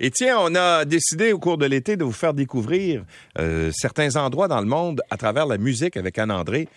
[0.00, 3.04] Et tiens, on a décidé au cours de l'été de vous faire découvrir
[3.38, 6.68] euh, certains endroits dans le monde à travers la musique avec Anne-André.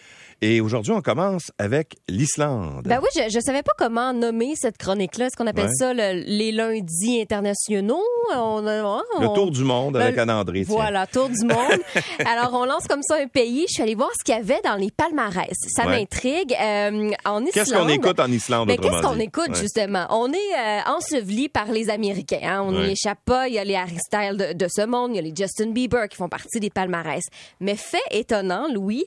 [0.42, 2.83] Et aujourd'hui, on commence avec l'Islande.
[2.86, 5.25] Ben oui, je, je savais pas comment nommer cette chronique-là.
[5.27, 5.74] Est-ce qu'on appelle Ouais.
[5.79, 8.04] ça le- les lundis internationaux?
[8.36, 10.63] On, a- on- Le tour du monde avec Ben, Anne-André.
[10.65, 10.75] tiens.
[10.75, 11.79] Voilà, tour du monde.
[12.25, 13.65] Alors, on lance comme ça un pays.
[13.68, 15.47] Je suis allée voir ce qu'il y avait dans les palmarès.
[15.75, 16.00] Ça Ouais.
[16.02, 16.54] m'intrigue.
[16.61, 17.49] Euh, en Islande.
[17.54, 19.55] Qu'est-ce qu'on écoute en Islande, Mais autrement qu'est-ce qu'on écoute, Ouais.
[19.61, 20.05] justement?
[20.11, 22.39] On est euh, enseveli par les Américains.
[22.43, 22.61] hein.
[22.63, 23.47] On n'y échappe pas.
[23.47, 25.11] Il y a les Harry Styles de, de ce monde.
[25.13, 27.23] Il y a les Justin Bieber qui font partie des palmarès.
[27.59, 29.05] Mais fait étonnant, Louis,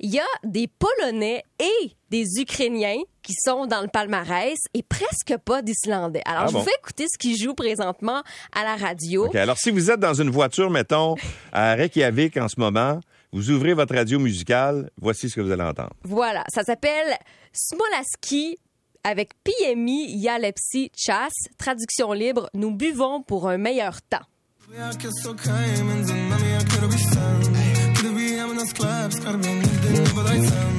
[0.00, 5.36] il y a des Polonais et des Ukrainiens qui sont dans le palmarès et presque
[5.44, 6.22] pas d'Islandais.
[6.26, 6.58] Alors, Ah je bon?
[6.60, 8.22] vous fais écouter ce qu'ils jouent présentement
[8.52, 9.26] à la radio.
[9.26, 9.34] OK.
[9.36, 11.16] Alors, si vous êtes dans une voiture, mettons,
[11.52, 13.00] à Reykjavik en ce moment,
[13.32, 15.90] vous ouvrez votre radio musicale, voici ce que vous allez entendre.
[16.04, 17.16] Voilà, ça s'appelle
[17.52, 18.58] Smolaski
[19.02, 21.30] avec PMI Yalepsi Chas.
[21.58, 24.20] Traduction libre, nous buvons pour un meilleur temps.
[28.64, 30.74] Na sklep, skarbie nigdy nie badaj sen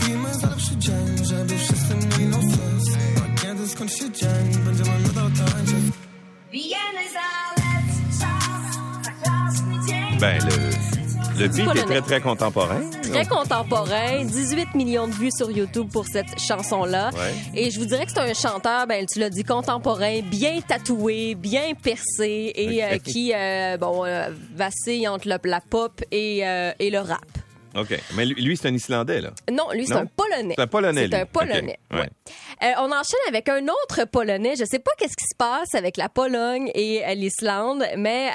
[0.00, 5.30] Pijmy zalepszy dzień, żeby wszyscy mieli no fest A kiedy skończy się dzień, będziemy nadal
[5.30, 5.84] tańczyć
[6.52, 7.86] Wiemy zalet,
[8.20, 11.03] czas, tak krasny dzień.
[11.38, 12.80] Le, beat est très, très contemporain.
[13.02, 17.10] Très contemporain, 18 millions de vues sur YouTube pour cette chanson-là.
[17.14, 17.34] Ouais.
[17.54, 21.34] Et je vous dirais que c'est un chanteur, ben tu l'as dit, contemporain, bien tatoué,
[21.34, 26.38] bien percé et euh, qui, euh, bon, euh, vacille entre le- la pop et,
[26.78, 27.24] et le rap.
[27.76, 27.98] OK.
[28.14, 29.30] Mais lui, c'est un Islandais, là.
[29.50, 30.54] Non, lui, c'est un Polonais.
[30.56, 31.78] C'est un Polonais, C'est un Polonais.
[31.92, 32.08] Ouais.
[32.64, 34.54] Euh, on enchaîne avec un autre Polonais.
[34.56, 38.30] Je sais pas qu'est-ce qui se passe avec la Pologne et euh, l'Islande, mais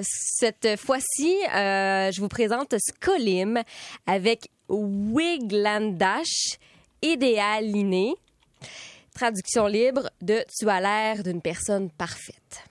[0.00, 3.62] euh, cette fois-ci, je vous présente Skolim
[4.06, 6.58] avec Wiglandash
[7.02, 8.14] Idealiné.
[9.14, 12.64] Traduction libre de Tu as l'air d'une personne parfaite.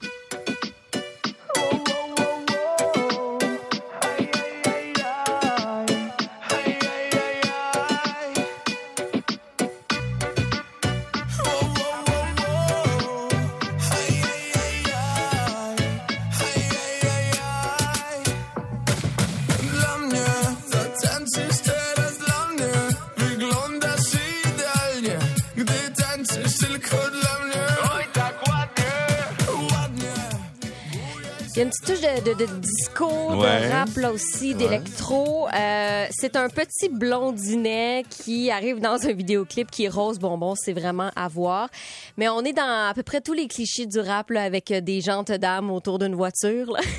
[31.55, 33.05] Il y a une petite touche de, de- de disco,
[33.35, 33.67] Ouais.
[33.67, 35.47] de rap là aussi, d'électro.
[35.49, 40.55] Euh, c'est un petit blondinet qui arrive dans un vidéoclip qui est rose bonbon.
[40.55, 41.69] C'est vraiment à voir.
[42.17, 44.81] Mais on est dans à peu près tous les clichés du rap là, avec euh,
[44.81, 46.71] des jantes dames autour d'une voiture.
[46.71, 46.79] Là.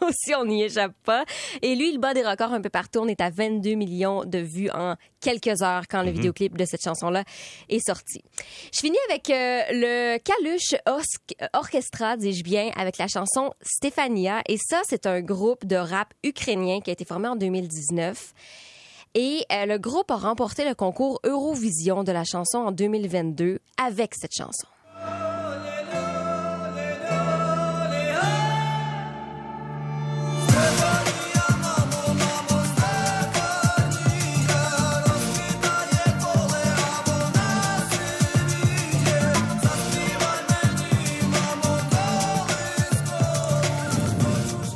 [0.06, 1.24] aussi, on n'y échappe pas.
[1.62, 3.00] Et lui, il bat des records un peu partout.
[3.00, 6.82] On est à 22 millions de vues en quelques heures quand le vidéoclip de cette
[6.82, 7.24] chanson-là
[7.68, 8.22] est sorti.
[8.72, 14.42] Je finis avec euh, le Kalush Orsk- Orchestra, dis-je bien, avec la chanson Stefania.
[14.48, 18.32] Et ça, c'est un groupe de rap ukrainien qui a été formé en 2019.
[19.14, 24.14] Et euh, le groupe a remporté le concours Eurovision de la chanson en 2022 avec
[24.14, 24.68] cette chanson.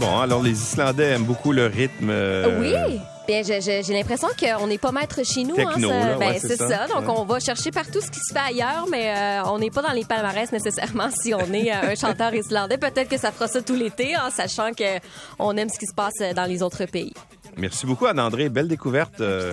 [0.05, 2.09] Bon, alors les Islandais aiment beaucoup le rythme.
[2.11, 3.01] euh, Oui.
[3.27, 5.55] Bien, j'ai l'impression qu'on n'est pas maître chez nous.
[5.57, 6.69] Techno, hein, ça- ben, ouais, c'est ça.
[6.69, 6.87] ça.
[6.89, 7.15] Donc, Ouais.
[7.17, 9.93] on va chercher partout ce qui se fait ailleurs, mais euh, on n'est pas dans
[9.93, 12.77] les palmarès nécessairement si on est euh, un chanteur islandais.
[12.77, 14.99] Peut-être que ça fera ça tout l'été, en sachant que
[15.39, 17.15] on aime ce qui se passe dans les autres pays.
[17.57, 18.51] Merci beaucoup, Anne-André.
[18.51, 19.19] Belle découverte.
[19.23, 19.51] euh,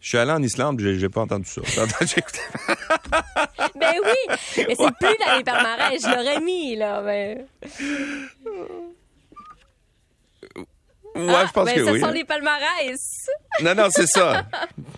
[0.00, 1.60] je suis allé en Islande, j'ai pas entendu ça.
[2.06, 2.38] J'ai écouté.
[4.02, 6.02] Ben oui, mais c'est plus dans les palmarès.
[6.02, 7.02] Je l'aurais mis, là.
[7.02, 7.46] Mais...
[11.14, 12.00] Ouais, je pense ben, que ce oui.
[12.00, 13.26] sont les palmarès.
[13.62, 14.46] Non, non, c'est ça.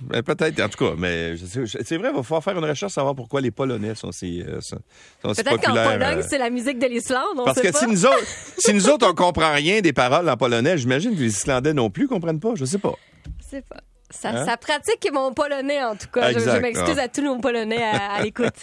[0.02, 3.14] Ben, Peut-être, en tout cas, mais c'est vrai, il va falloir faire une recherche, savoir
[3.14, 4.76] pourquoi les Polonais sont si, euh, sont,
[5.22, 5.92] sont si Peut-être qu'en populaires.
[5.92, 7.78] Pologne, euh, c'est la musique de l'Islande, on Parce sait que pas.
[7.78, 8.26] si nous, autres,
[8.58, 11.90] si nous autres, on comprend rien des paroles en polonais, j'imagine que les Islandais non
[11.90, 12.54] plus comprennent pas.
[12.54, 12.94] Je sais pas.
[13.38, 13.80] Je sais pas.
[14.10, 14.44] Ça, Hein?
[14.44, 16.32] ça pratique mon polonais, en tout cas.
[16.32, 17.02] Je- m'excuse Ah.
[17.02, 18.54] à tous nos polonais à, à l'écoute.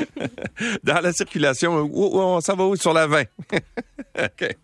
[0.84, 2.76] Dans la circulation, où on s'en va où?
[2.76, 3.24] Sur la 20.
[4.18, 4.56] OK.